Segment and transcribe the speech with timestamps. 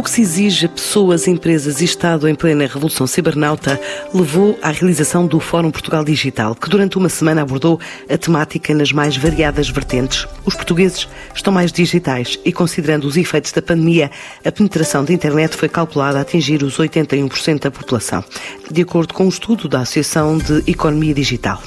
[0.00, 3.78] O que se exige a pessoas, empresas e Estado em plena revolução cibernauta
[4.14, 8.92] levou à realização do Fórum Portugal Digital, que durante uma semana abordou a temática nas
[8.92, 10.26] mais variadas vertentes.
[10.46, 14.10] Os portugueses estão mais digitais e, considerando os efeitos da pandemia,
[14.42, 18.24] a penetração da internet foi calculada a atingir os 81% da população,
[18.70, 21.62] de acordo com um estudo da Associação de Economia Digital.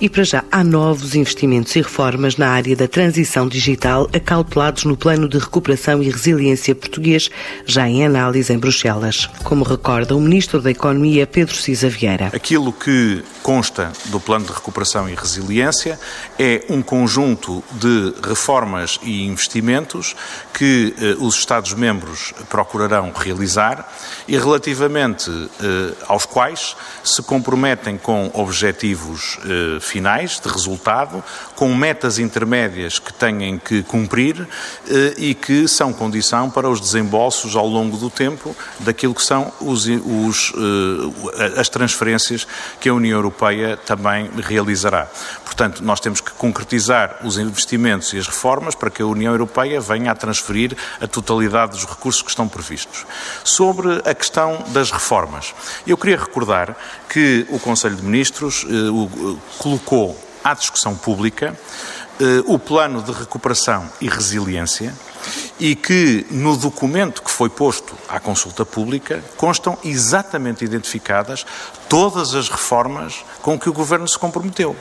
[0.00, 4.96] E para já há novos investimentos e reformas na área da transição digital acautelados no
[4.96, 7.30] Plano de Recuperação e Resiliência português
[7.64, 12.30] já em análise em Bruxelas, como recorda o Ministro da Economia, Pedro Cisa Vieira.
[12.32, 15.98] Aquilo que consta do Plano de Recuperação e Resiliência
[16.38, 20.14] é um conjunto de reformas e investimentos
[20.52, 23.88] que eh, os Estados-membros procurarão realizar
[24.26, 31.22] e relativamente eh, aos quais se comprometem com objetivos eh, finais de resultado,
[31.54, 34.46] com metas intermédias que têm que cumprir
[34.88, 39.52] eh, e que são condição para os desembolsos ao longo do tempo daquilo que são
[39.60, 42.46] os, os, eh, as transferências
[42.80, 45.08] que a União Europeia também realizará.
[45.44, 49.80] Portanto, nós temos que concretizar os investimentos e as reformas para que a União Europeia
[49.80, 53.06] venha a transferir a totalidade dos recursos que estão previstos.
[53.42, 55.54] Sobre a questão das reformas,
[55.86, 56.76] eu queria recordar
[57.08, 61.58] que o Conselho de Ministros eh, colocou à discussão pública
[62.20, 64.94] eh, o plano de recuperação e resiliência
[65.58, 71.46] e que no documento que foi posto à consulta pública constam exatamente identificadas
[71.88, 74.76] todas as reformas com que o Governo se comprometeu.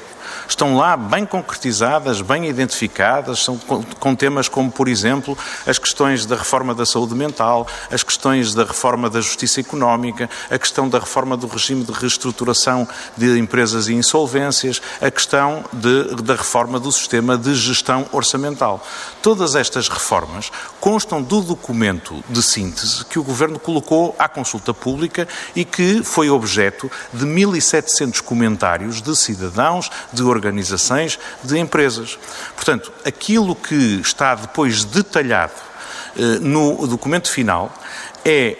[0.47, 3.57] Estão lá bem concretizadas, bem identificadas, são
[3.99, 8.63] com temas como, por exemplo, as questões da reforma da saúde mental, as questões da
[8.63, 13.93] reforma da justiça económica, a questão da reforma do regime de reestruturação de empresas e
[13.93, 18.85] insolvências, a questão de, da reforma do sistema de gestão orçamental.
[19.21, 25.27] Todas estas reformas constam do documento de síntese que o Governo colocou à consulta pública
[25.55, 32.17] e que foi objeto de 1.700 comentários de cidadãos, de organizações, de empresas.
[32.55, 35.53] Portanto, aquilo que está depois detalhado
[36.17, 37.73] eh, no documento final
[38.23, 38.57] é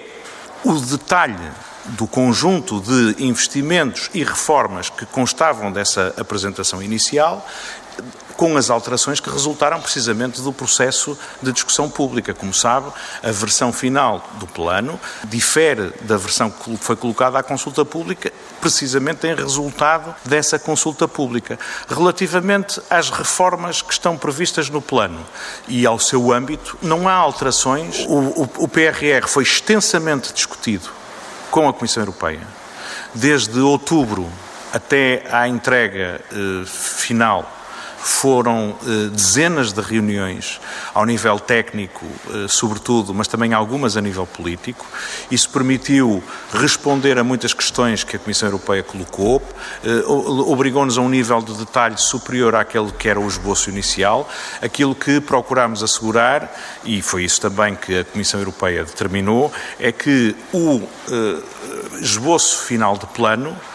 [0.63, 1.51] o detalhe
[1.85, 7.45] do conjunto de investimentos e reformas que constavam dessa apresentação inicial
[8.35, 12.33] com as alterações que resultaram precisamente do processo de discussão pública.
[12.33, 12.91] Como sabe,
[13.23, 19.27] a versão final do plano difere da versão que foi colocada à consulta pública, precisamente
[19.27, 21.57] em resultado dessa consulta pública.
[21.87, 25.25] Relativamente às reformas que estão previstas no plano
[25.67, 28.05] e ao seu âmbito, não há alterações.
[28.07, 30.89] O, o, o PRR foi extensamente discutido
[31.49, 32.45] com a Comissão Europeia.
[33.13, 34.29] Desde outubro
[34.73, 37.54] até à entrega eh, final
[38.05, 40.61] foram eh, dezenas de reuniões
[40.93, 44.85] ao nível técnico, eh, sobretudo, mas também algumas a nível político.
[45.31, 46.23] Isso permitiu
[46.53, 49.41] responder a muitas questões que a Comissão Europeia colocou,
[49.83, 54.29] eh, obrigou-nos a um nível de detalhe superior àquele que era o esboço inicial.
[54.61, 60.35] Aquilo que procurámos assegurar, e foi isso também que a Comissão Europeia determinou, é que
[60.53, 60.87] o
[61.99, 63.74] esboço final de plano eh,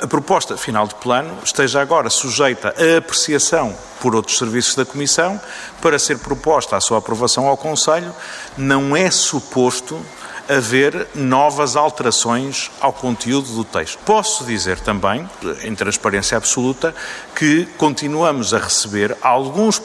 [0.00, 5.40] a proposta final de plano esteja agora sujeita a apreciação por outros serviços da Comissão
[5.80, 8.14] para ser proposta a sua aprovação ao Conselho.
[8.56, 10.00] Não é suposto
[10.48, 13.98] haver novas alterações ao conteúdo do texto.
[14.04, 15.28] Posso dizer também,
[15.62, 16.94] em transparência absoluta,
[17.34, 19.80] que continuamos a receber alguns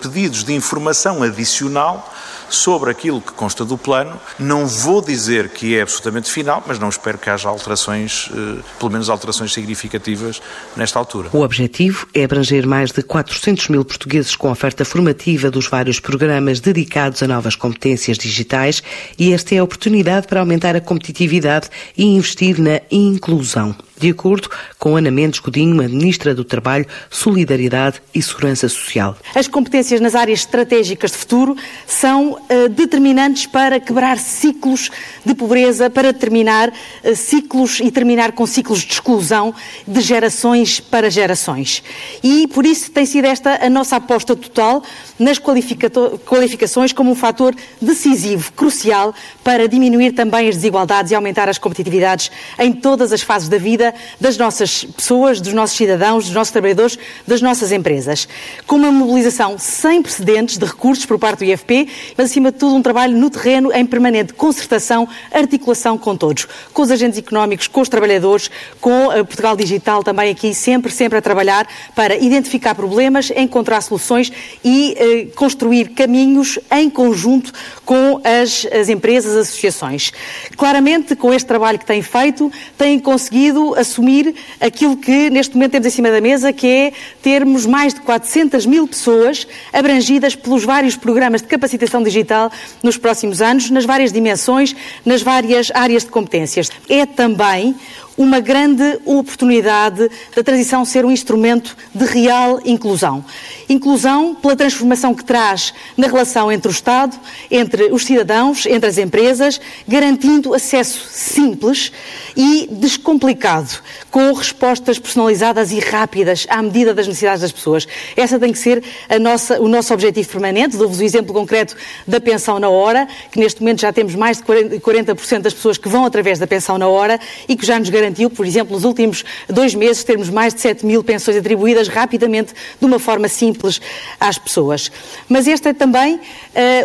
[0.00, 2.08] pedidos de informação adicional
[2.50, 4.20] sobre aquilo que consta do plano.
[4.38, 8.90] Não vou dizer que é absolutamente final, mas não espero que haja alterações, eh, pelo
[8.90, 10.42] menos alterações significativas
[10.76, 11.30] nesta altura.
[11.32, 16.60] O objetivo é abranger mais de 400 mil portugueses com oferta formativa dos vários programas
[16.60, 18.82] dedicados a novas competências digitais
[19.18, 24.48] e esta é a oportunidade para aumentar a competitividade e investir na inclusão de acordo
[24.78, 29.14] com Ana Mendes Godinho, Ministra do Trabalho, Solidariedade e Segurança Social.
[29.34, 31.54] As competências nas áreas estratégicas de futuro
[31.86, 34.90] são uh, determinantes para quebrar ciclos
[35.24, 39.54] de pobreza, para terminar uh, ciclos e terminar com ciclos de exclusão
[39.86, 41.82] de gerações para gerações.
[42.24, 44.82] E por isso tem sido esta a nossa aposta total
[45.18, 49.14] nas qualificações como um fator decisivo, crucial,
[49.44, 53.89] para diminuir também as desigualdades e aumentar as competitividades em todas as fases da vida
[54.20, 58.28] das nossas pessoas, dos nossos cidadãos, dos nossos trabalhadores, das nossas empresas.
[58.66, 62.74] Com uma mobilização sem precedentes de recursos por parte do IFP, mas acima de tudo
[62.74, 67.80] um trabalho no terreno em permanente concertação, articulação com todos, com os agentes económicos, com
[67.80, 68.50] os trabalhadores,
[68.80, 74.32] com a Portugal Digital também aqui sempre, sempre a trabalhar para identificar problemas, encontrar soluções
[74.64, 77.52] e eh, construir caminhos em conjunto
[77.84, 80.12] com as, as empresas, as associações.
[80.56, 85.86] Claramente, com este trabalho que têm feito, têm conseguido assumir aquilo que neste momento temos
[85.86, 86.92] em cima da mesa, que é
[87.22, 92.50] termos mais de 400 mil pessoas abrangidas pelos vários programas de capacitação digital
[92.82, 94.74] nos próximos anos, nas várias dimensões,
[95.04, 96.70] nas várias áreas de competências.
[96.88, 97.74] É também
[98.20, 103.24] uma grande oportunidade da transição ser um instrumento de real inclusão.
[103.66, 107.18] Inclusão pela transformação que traz na relação entre o Estado,
[107.50, 109.58] entre os cidadãos, entre as empresas,
[109.88, 111.92] garantindo acesso simples
[112.36, 113.70] e descomplicado,
[114.10, 117.88] com respostas personalizadas e rápidas à medida das necessidades das pessoas.
[118.14, 118.84] Essa tem que ser
[119.18, 120.76] nossa, o nosso objetivo permanente.
[120.76, 121.74] Dou-vos o exemplo concreto
[122.06, 125.88] da pensão na hora, que neste momento já temos mais de 40% das pessoas que
[125.88, 127.18] vão através da pensão na hora
[127.48, 130.84] e que já nos garante por exemplo, nos últimos dois meses, termos mais de 7
[130.84, 133.80] mil pensões atribuídas rapidamente, de uma forma simples,
[134.18, 134.90] às pessoas.
[135.28, 136.20] Mas esta é também uh,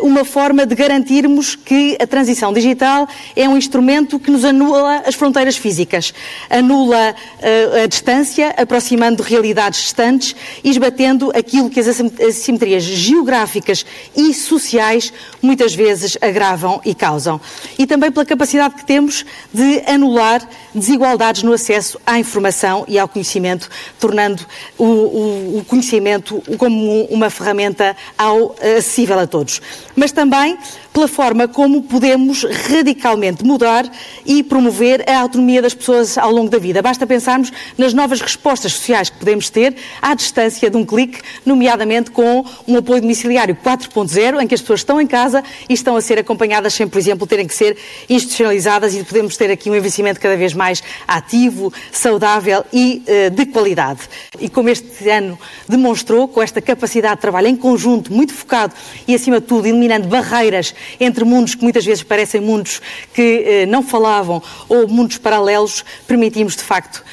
[0.06, 5.16] uma forma de garantirmos que a transição digital é um instrumento que nos anula as
[5.16, 6.13] fronteiras físicas,
[6.50, 13.86] anula uh, a distância, aproximando realidades distantes e esbatendo aquilo que as assimetrias geográficas
[14.16, 15.12] e sociais
[15.42, 17.39] muitas vezes agravam e causam.
[17.78, 22.98] E também pela capacidade que temos de anular desigualdades desigualdades no acesso à informação e
[22.98, 23.69] ao conhecimento,
[24.00, 24.44] tornando
[24.75, 29.62] o, o, o conhecimento como uma ferramenta ao, acessível a todos.
[29.96, 30.57] Mas também
[30.96, 33.86] pela forma como podemos radicalmente mudar
[34.25, 36.81] e promover a autonomia das pessoas ao longo da vida.
[36.81, 42.12] Basta pensarmos nas novas respostas sociais que podemos ter à distância de um clique, nomeadamente
[42.12, 46.02] com um apoio domiciliário 4.0, em que as pessoas estão em casa e estão a
[46.02, 47.78] ser acompanhadas sem, por exemplo, terem que ser
[48.10, 53.45] institucionalizadas e podemos ter aqui um investimento cada vez mais ativo, saudável e uh, de
[53.45, 54.01] qualidade.
[54.39, 55.38] E como este ano
[55.68, 58.74] demonstrou, com esta capacidade de trabalho em conjunto, muito focado
[59.07, 62.81] e, acima de tudo, eliminando barreiras entre mundos que muitas vezes parecem mundos
[63.13, 67.03] que eh, não falavam ou mundos paralelos, permitimos de facto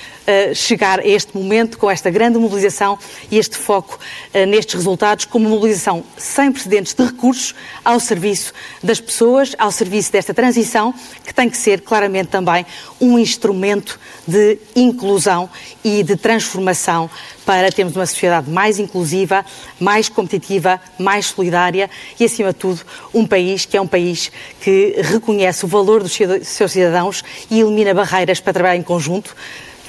[0.55, 2.99] Chegar a este momento com esta grande mobilização
[3.31, 3.99] e este foco
[4.35, 7.55] uh, nestes resultados, com uma mobilização sem precedentes de recursos
[7.85, 8.53] ao serviço
[8.83, 12.65] das pessoas, ao serviço desta transição, que tem que ser claramente também
[13.01, 15.51] um instrumento de inclusão
[15.83, 17.11] e de transformação
[17.45, 19.45] para termos uma sociedade mais inclusiva,
[19.81, 22.81] mais competitiva, mais solidária e, acima de tudo,
[23.13, 24.31] um país que é um país
[24.61, 29.35] que reconhece o valor dos seus cidadãos e elimina barreiras para trabalhar em conjunto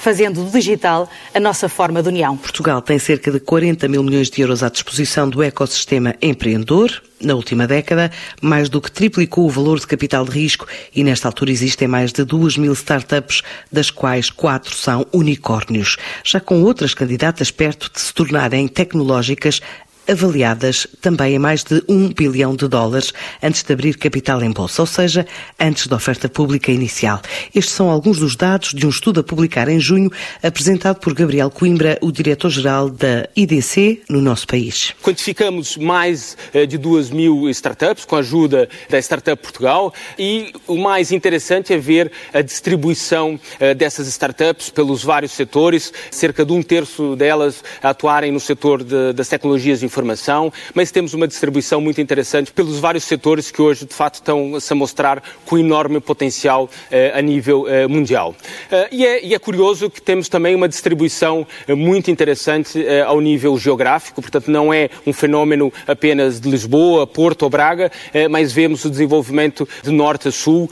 [0.04, 2.36] fazendo do digital a nossa forma de união.
[2.36, 7.02] Portugal tem cerca de 40 mil milhões de euros à disposição do ecossistema empreendedor.
[7.22, 8.12] Na última década,
[8.42, 12.12] mais do que triplicou o valor de capital de risco e nesta altura existem mais
[12.12, 13.42] de 2 mil startups,
[13.72, 15.96] das quais quatro são unicórnios.
[16.22, 19.62] Já com outras candidatas perto de se tornarem tecnológicas,
[20.08, 24.82] avaliadas também em mais de um bilhão de dólares antes de abrir capital em bolsa,
[24.82, 25.26] ou seja,
[25.60, 27.22] antes da oferta pública inicial.
[27.54, 30.12] Estes são alguns dos dados de um estudo a publicar em junho,
[30.42, 34.94] apresentado por Gabriel Coimbra, o diretor-geral da IDC no nosso país.
[35.02, 40.78] Quantificamos mais eh, de duas mil startups com a ajuda da Startup Portugal e o
[40.78, 46.62] mais interessante é ver a distribuição eh, dessas startups pelos vários setores, cerca de um
[46.62, 52.52] terço delas atuarem no setor de, das tecnologias informação, mas temos uma distribuição muito interessante
[52.52, 57.12] pelos vários setores que hoje, de fato, estão -se a mostrar com enorme potencial eh,
[57.14, 58.36] a nível eh, mundial.
[58.72, 63.58] Eh, e é, e, é, curioso que temos também uma distribuição muito interessante ao nível
[63.58, 67.92] geográfico, portanto, não é um fenómeno apenas de Lisboa, Porto ou Braga,
[68.30, 70.70] mas vemos o desenvolvimento de norte a sul,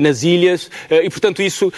[0.00, 1.72] nas ilhas, e, portanto, isso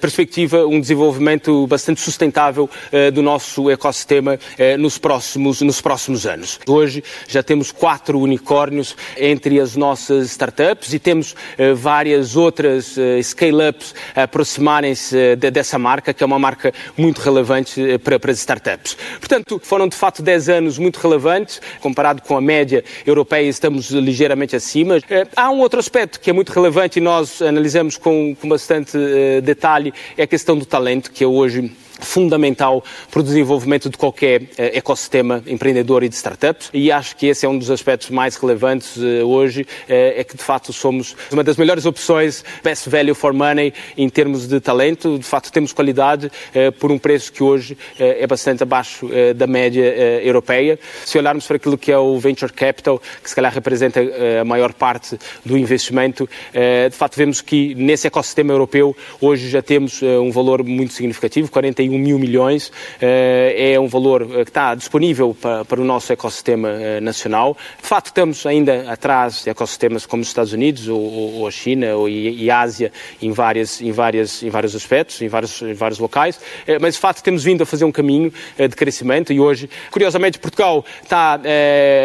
[0.00, 2.68] perspectiva um desenvolvimento bastante sustentável
[3.12, 4.38] do nosso ecossistema
[4.78, 6.60] nos próximos, nos próximos próximos anos.
[6.66, 13.22] Hoje já temos quatro unicórnios entre as nossas startups e temos uh, várias outras uh,
[13.22, 18.96] scale-ups a aproximarem-se de, dessa marca, que é uma marca muito relevante para, as startups.
[19.18, 24.54] Portanto, foram de facto 10 anos muito relevantes, comparado com a média europeia, estamos ligeiramente
[24.54, 24.96] acima.
[25.34, 28.96] há um outro aspecto que é muito relevante e nós analisamos com, com bastante
[29.42, 31.70] detalhe, é a questão do talento, que é hoje
[32.00, 37.26] fundamental para o desenvolvimento de qualquer uh, ecossistema empreendedor e de startups e acho que
[37.26, 41.16] esse é um dos aspectos mais relevantes uh, hoje, uh, é que de facto somos
[41.30, 45.72] uma das melhores opções, best value for money em termos de talento, de facto temos
[45.72, 46.30] qualidade
[46.78, 50.78] por um preço que hoje é bastante abaixo da média europeia.
[51.04, 54.00] Se olharmos para aquilo que é o venture capital, que se calhar representa
[54.40, 60.02] a maior parte do investimento, de facto vemos que nesse ecossistema europeu hoje já temos
[60.02, 65.84] um valor muito significativo, 41 mil milhões, é um valor que está disponível para, o
[65.84, 67.56] nosso ecossistema nacional.
[67.80, 72.08] De facto, estamos ainda atrás de ecossistemas como os Estados Unidos ou, a China ou,
[72.08, 76.40] e, e Ásia em, várias, em, várias, em vários aspectos, em vários, em vários locais,
[76.80, 80.84] mas de facto temos vindo a fazer um caminho de crescimento e hoje, curiosamente, Portugal
[81.02, 81.40] está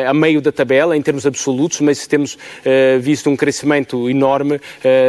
[0.08, 2.38] a meio da tabela em termos absolutos, mas temos
[3.02, 4.60] visto um crescimento enorme,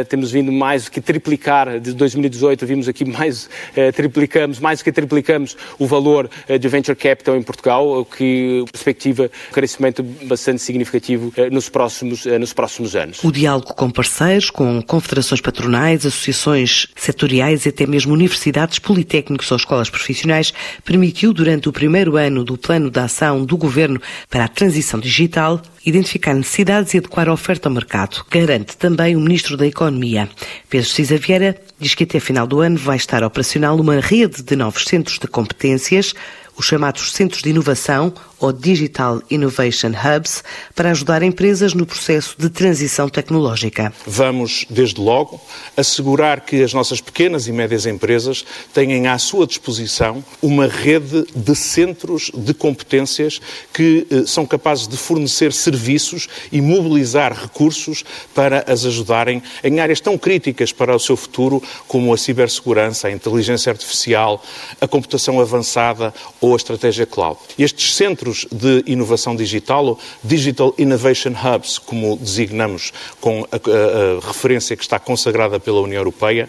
[0.09, 3.49] temos vindo mais do que triplicar, de 2018 vimos aqui mais,
[3.95, 6.29] triplicamos, mais do que triplicamos o valor
[6.61, 12.97] de venture capital em Portugal, o que perspectiva crescimento bastante significativo nos próximos, nos próximos
[12.97, 13.23] anos.
[13.23, 19.57] O diálogo com parceiros, com confederações patronais, associações setoriais e até mesmo universidades, politécnicos ou
[19.57, 20.53] escolas profissionais
[20.85, 25.63] permitiu, durante o primeiro ano do plano de ação do Governo para a transição digital,
[25.85, 30.29] identificar necessidades e adequar a oferta ao mercado, garante também o Ministro da Economia.
[30.69, 34.56] Pedro Cisa Vieira diz que até final do ano vai estar operacional uma rede de
[34.57, 36.15] novos centros de competências,
[36.57, 42.51] os chamados Centros de Inovação ou Digital Innovation Hubs, para ajudar empresas no processo de
[42.51, 43.93] transição tecnológica.
[44.07, 45.41] Vamos, desde logo,
[45.77, 51.55] assegurar que as nossas pequenas e médias empresas tenham à sua disposição uma rede de
[51.55, 53.41] centros de competências
[53.73, 60.01] que eh, são capazes de fornecer serviços e mobilizar recursos para as ajudarem em áreas
[60.01, 64.43] tão críticas para o seu futuro como a cibersegurança, a inteligência artificial,
[64.81, 67.39] a computação avançada ou a estratégia cloud.
[67.59, 74.27] Estes centros de inovação digital, ou Digital Innovation Hubs, como designamos com a, a, a
[74.27, 76.49] referência que está consagrada pela União Europeia,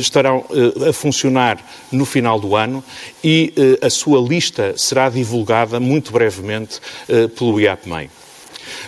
[0.00, 1.58] estarão uh, a funcionar
[1.92, 2.82] no final do ano
[3.22, 8.10] e uh, a sua lista será divulgada muito brevemente uh, pelo IAPMEI.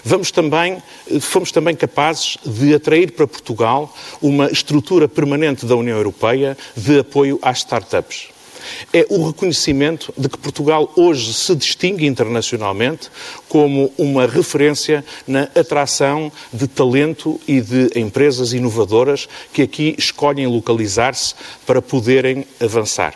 [0.02, 0.82] Vamos também,
[1.20, 7.38] fomos também capazes de atrair para Portugal uma estrutura permanente da União Europeia de apoio
[7.42, 8.28] às startups
[8.92, 13.10] é o reconhecimento de que Portugal hoje se distingue internacionalmente
[13.48, 21.34] como uma referência na atração de talento e de empresas inovadoras que aqui escolhem localizar-se
[21.66, 23.14] para poderem avançar.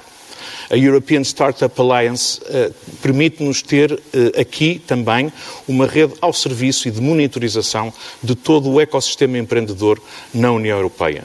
[0.71, 4.01] A European Startup Alliance uh, permite-nos ter uh,
[4.41, 5.33] aqui também
[5.67, 7.93] uma rede ao serviço e de monitorização
[8.23, 10.01] de todo o ecossistema empreendedor
[10.33, 11.25] na União Europeia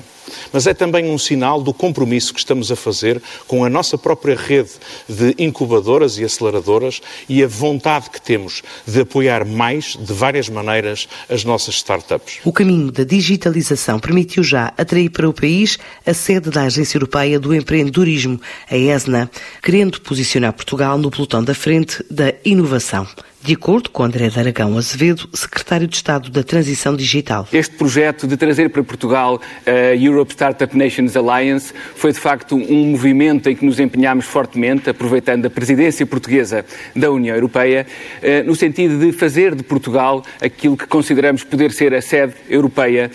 [0.51, 4.35] mas é também um sinal do compromisso que estamos a fazer com a nossa própria
[4.35, 4.71] rede
[5.07, 11.07] de incubadoras e aceleradoras e a vontade que temos de apoiar mais, de várias maneiras,
[11.29, 12.39] as nossas startups.
[12.43, 17.39] O caminho da digitalização permitiu já atrair para o país a sede da Agência Europeia
[17.39, 18.39] do Empreendedorismo,
[18.69, 19.29] a ESNA,
[19.61, 23.07] querendo posicionar Portugal no pelotão da frente da inovação
[23.45, 27.47] de acordo com André de Aragão Azevedo, secretário de Estado da Transição Digital.
[27.53, 32.87] Este projeto de trazer para Portugal a Europe Startup Nations Alliance foi de facto um
[32.87, 37.85] movimento em que nos empenhámos fortemente, aproveitando a presidência portuguesa da União Europeia,
[38.19, 43.11] eh, no sentido de fazer de Portugal aquilo que consideramos poder ser a sede europeia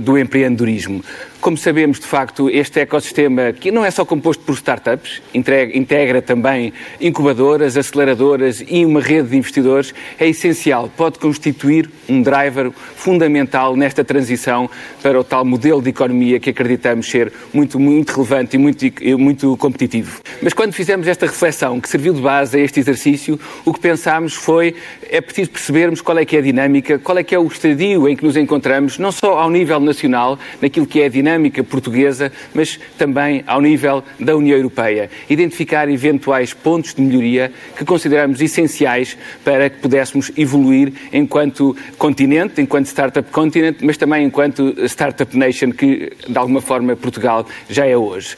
[0.00, 1.02] do empreendedorismo.
[1.40, 6.72] Como sabemos, de facto, este ecossistema, que não é só composto por startups, integra também
[7.00, 14.02] incubadoras, aceleradoras e uma rede de investidores, é essencial, pode constituir um driver fundamental nesta
[14.02, 14.68] transição
[15.00, 18.84] para o tal modelo de economia que acreditamos ser muito, muito relevante e muito,
[19.16, 20.20] muito competitivo.
[20.42, 24.34] Mas quando fizemos esta reflexão, que serviu de base a este exercício, o que pensámos
[24.34, 24.74] foi,
[25.08, 28.08] é preciso percebermos qual é que é a dinâmica, qual é que é o estadio
[28.08, 31.62] em que nos encontramos, não só ao nível nacional, naquilo que é a dinâmica dinâmica
[31.62, 35.10] portuguesa, mas também ao nível da União Europeia.
[35.28, 42.86] Identificar eventuais pontos de melhoria que consideramos essenciais para que pudéssemos evoluir enquanto continente, enquanto
[42.86, 48.36] startup continent, mas também enquanto startup nation, que de alguma forma Portugal já é hoje.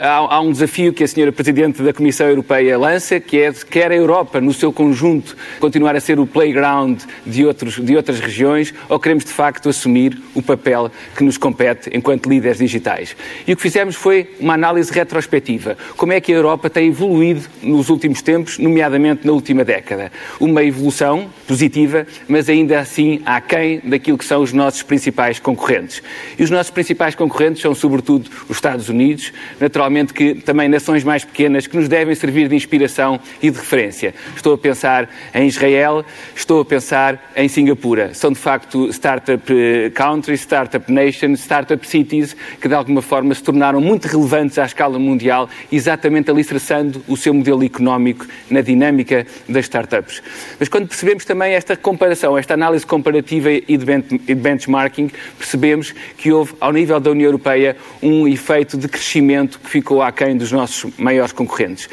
[0.00, 3.92] Há, há, um desafio que a senhora Presidente da Comissão Europeia lança, que é quer
[3.92, 8.74] a Europa, no seu conjunto, continuar a ser o playground de, outros, de outras regiões,
[8.88, 13.14] ou queremos de facto assumir o papel que nos compete enquanto enquanto líderes digitais.
[13.46, 15.76] E o que fizemos foi uma análise retrospectiva.
[15.94, 20.10] Como é que a Europa tem evoluído nos últimos tempos, nomeadamente na última década?
[20.40, 26.02] Uma evolução positiva, mas ainda assim aquém daquilo que são os nossos principais concorrentes.
[26.38, 31.24] E os nossos principais concorrentes são, sobretudo, os Estados Unidos, naturalmente que também nações mais
[31.24, 34.14] pequenas que nos devem servir de inspiração e de referência.
[34.34, 38.14] Estou a pensar em Israel, estou a pensar em Singapura.
[38.14, 43.42] São, de facto, startup eh, countries, startup nations, startup cities, que de alguma forma se
[43.42, 49.64] tornaram muito relevantes à escala mundial, exatamente alicerçando o seu modelo económico na dinâmica das
[49.64, 50.22] startups.
[50.58, 56.54] Mas quando percebemos também esta comparação, esta análise comparativa e de benchmarking, percebemos que houve,
[56.60, 61.32] ao nível da União Europeia, um efeito de crescimento que ficou aquém dos nossos maiores
[61.32, 61.88] concorrentes.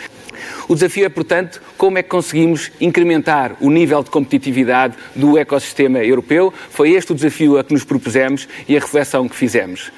[0.68, 6.00] O desafio é, portanto, como é que conseguimos incrementar o nível de competitividade do ecossistema
[6.00, 6.54] europeu.
[6.70, 9.92] Foi este o desafio a que nos propusemos e a reflexão que fizemos.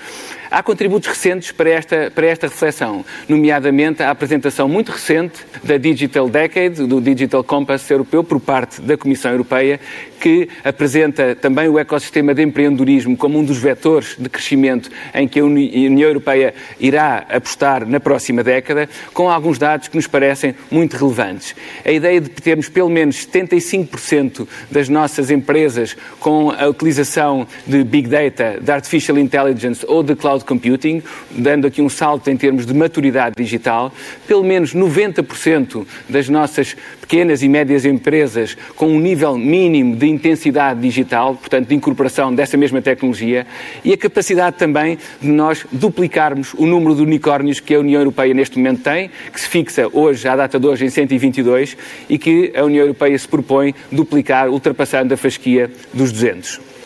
[0.50, 6.30] Há contributos recentes para esta, para esta reflexão, nomeadamente a apresentação muito recente da Digital
[6.30, 9.78] Decade, do Digital Compass europeu, por parte da Comissão Europeia,
[10.20, 15.40] que apresenta também o ecossistema de empreendedorismo como um dos vetores de crescimento em que
[15.40, 20.98] a União Europeia irá apostar na próxima década, com alguns dados que nos parecem muito
[20.98, 21.56] relevantes.
[21.86, 28.08] A ideia de termos pelo menos 75% das nossas empresas com a utilização de Big
[28.08, 32.74] Data, de Artificial Intelligence ou de Cloud computing, dando aqui um salto em termos de
[32.74, 33.94] maturidade digital,
[34.28, 40.80] pelo menos 90% das nossas pequenas e médias empresas com um nível mínimo de intensidade
[40.82, 43.46] digital, portanto, de incorporação dessa mesma tecnologia,
[43.84, 48.34] e a capacidade também de nós duplicarmos o número de unicórnios que a União Europeia
[48.34, 51.78] neste momento tem, que se fixa hoje, à data de hoje, em 122,
[52.10, 56.77] e que a União Europeia se propõe duplicar, ultrapassando a fasquia dos 200.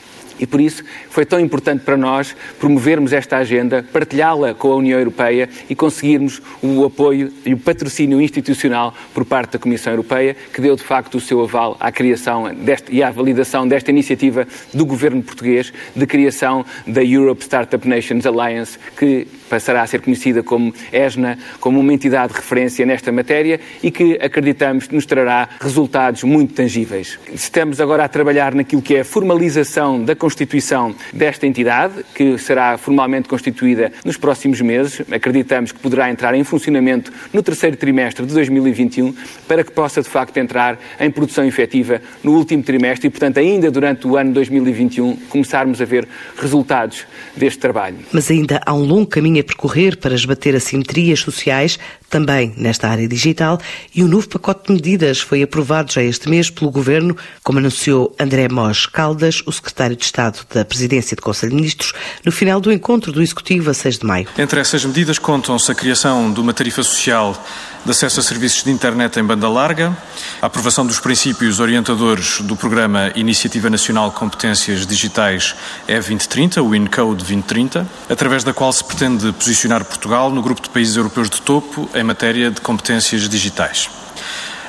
[0.41, 4.97] E por isso foi tão importante para nós promovermos esta agenda, partilhá-la com a União
[4.97, 10.59] Europeia e conseguirmos o apoio e o patrocínio institucional por parte da Comissão Europeia, que
[10.59, 14.85] deu de facto o seu aval à criação deste, e à validação desta iniciativa do
[14.85, 20.73] governo português de criação da Europe Startup Nations Alliance, que passará a ser conhecida como
[20.93, 26.53] ESNA, como uma entidade de referência nesta matéria e que acreditamos nos trará resultados muito
[26.53, 27.19] tangíveis.
[27.33, 32.77] Estamos agora a trabalhar naquilo que é a formalização da constituição desta entidade, que será
[32.77, 35.01] formalmente constituída nos próximos meses.
[35.11, 39.13] Acreditamos que poderá entrar em funcionamento no terceiro trimestre de 2021,
[39.49, 43.69] para que possa de facto entrar em produção efetiva no último trimestre e, portanto, ainda
[43.69, 47.05] durante o ano 2021, começarmos a ver resultados
[47.35, 47.97] deste trabalho.
[48.13, 51.77] Mas ainda há um longo caminho a percorrer para esbater assimetrias sociais,
[52.09, 53.59] também nesta área digital,
[53.93, 58.15] e um novo pacote de medidas foi aprovado já este mês pelo Governo, como anunciou
[58.19, 61.93] André Mós Caldas, o secretário de Estado da Presidência do Conselho de Ministros,
[62.25, 64.27] no final do encontro do Executivo a 6 de maio.
[64.37, 67.35] Entre essas medidas contam-se a criação de uma tarifa social
[67.83, 69.95] de acesso a serviços de internet em banda larga,
[70.39, 75.55] a aprovação dos princípios orientadores do Programa Iniciativa Nacional Competências Digitais
[75.89, 80.95] E2030, o INCODE 2030, através da qual se pretende posicionar Portugal no grupo de países
[80.95, 83.89] europeus de topo em matéria de competências digitais.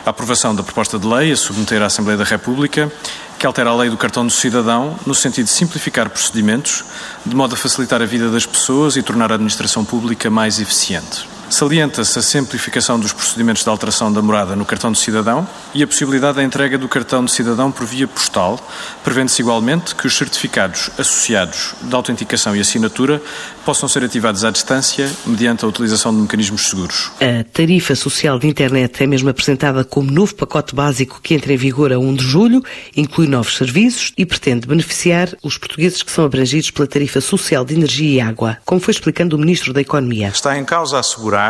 [0.07, 2.91] A aprovação da proposta de lei a submeter à Assembleia da República,
[3.39, 6.83] que altera a lei do cartão do cidadão no sentido de simplificar procedimentos,
[7.27, 11.32] de modo a facilitar a vida das pessoas e tornar a administração pública mais eficiente.
[11.53, 15.87] Salienta-se a simplificação dos procedimentos de alteração da morada no cartão de cidadão e a
[15.87, 18.59] possibilidade da entrega do cartão de cidadão por via postal,
[19.05, 23.21] prevendo-se igualmente que os certificados associados de autenticação e assinatura
[23.67, 27.13] possam ser ativados à distância mediante a utilização de mecanismos seguros.
[27.21, 31.59] A tarifa social de internet é mesmo apresentada como novo pacote básico que entra em
[31.59, 32.65] vigor a 1 de julho,
[32.97, 37.75] inclui novos serviços e pretende beneficiar os portugueses que são abrangidos pela tarifa social de
[37.75, 40.29] energia e água, como foi explicando o Ministro da Economia.
[40.29, 41.42] Está em causa assegurar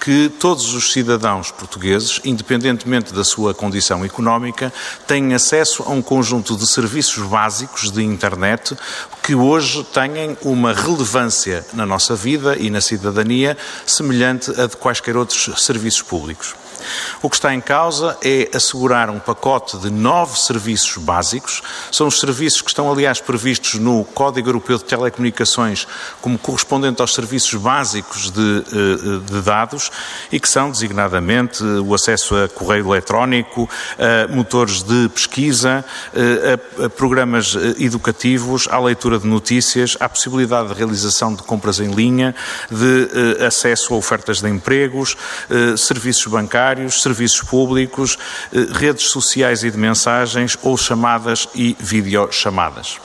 [0.00, 4.72] que todos os cidadãos portugueses, independentemente da sua condição económica,
[5.06, 8.76] têm acesso a um conjunto de serviços básicos de internet
[9.22, 15.16] que hoje têm uma relevância na nossa vida e na cidadania semelhante a de quaisquer
[15.16, 16.54] outros serviços públicos.
[17.22, 21.62] O que está em causa é assegurar um pacote de nove serviços básicos.
[21.90, 25.86] São os serviços que estão, aliás, previstos no Código Europeu de Telecomunicações
[26.20, 29.90] como correspondente aos serviços básicos de, eh, de dados
[30.30, 35.84] e que são, designadamente, o acesso a correio eletrónico, a motores de pesquisa,
[36.14, 41.80] eh, a programas eh, educativos, à leitura de notícias, à possibilidade de realização de compras
[41.80, 42.34] em linha,
[42.70, 45.16] de acesso a ofertas de empregos,
[45.76, 46.65] serviços bancários
[47.02, 48.18] serviços públicos,
[48.52, 52.98] eh, redes sociais e de mensagens ou chamadas e videochamadas.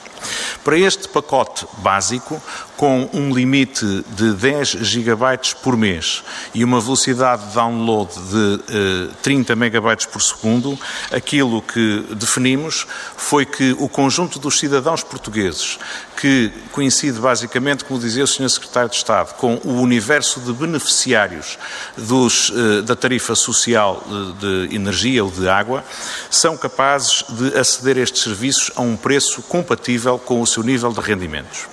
[0.63, 2.41] Para este pacote básico,
[2.81, 9.09] com um limite de 10 gigabytes por mês e uma velocidade de download de eh,
[9.21, 10.79] 30 megabytes por segundo,
[11.11, 15.77] aquilo que definimos foi que o conjunto dos cidadãos portugueses,
[16.19, 18.49] que coincide basicamente, como dizia o Sr.
[18.49, 21.59] Secretário de Estado, com o universo de beneficiários
[21.95, 25.83] dos, eh, da tarifa social eh, de energia ou de água,
[26.31, 30.91] são capazes de aceder a estes serviços a um preço compatível com o seu nível
[30.91, 31.67] de rendimentos.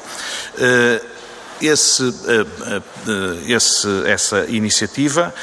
[0.59, 1.03] Eh,
[1.61, 5.35] esse, eh, eh, esse, essa iniciativa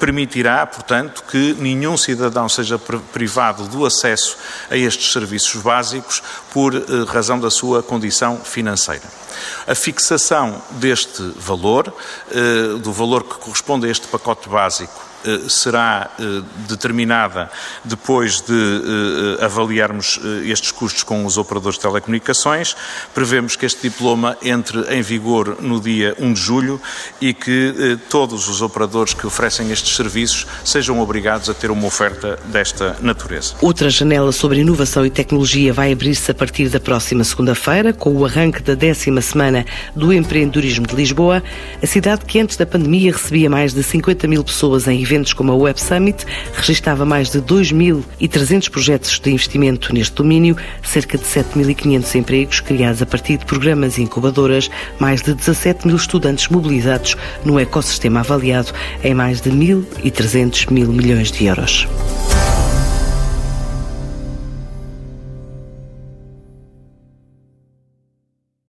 [0.00, 4.36] permitirá, portanto, que nenhum cidadão seja privado do acesso
[4.68, 6.74] a estes serviços básicos por
[7.06, 9.04] razão da sua condição financeira.
[9.66, 11.92] A fixação deste valor,
[12.82, 17.50] do valor que corresponde a este pacote básico, eh, será eh, determinada
[17.84, 18.54] depois de
[19.38, 22.74] eh, avaliarmos estes custos com os operadores de telecomunicações.
[23.12, 26.80] Prevemos que este diploma entre em vigor no dia 1 de julho
[27.20, 32.38] e que todos os operadores que oferecem estes serviços sejam obrigados a ter uma oferta
[32.46, 33.54] desta natureza.
[33.60, 38.24] Outra janela sobre inovação e tecnologia vai abrir-se a partir da próxima segunda-feira, com o
[38.24, 38.74] arranque da
[39.20, 41.42] décima semana do empreendedorismo de Lisboa,
[41.82, 45.52] a cidade que antes da pandemia recebia mais de 50 mil pessoas em eventos como
[45.52, 52.14] a Web Summit, registava mais de 2.300 projetos de investimento neste domínio, cerca de 7.500
[52.16, 57.60] empregos criados a partir de programas e incubadoras, mais de 17 mil estudantes mobilizados no
[57.60, 58.72] ecossistema avaliado
[59.04, 61.86] em mais de 1.300 mil milhões de euros.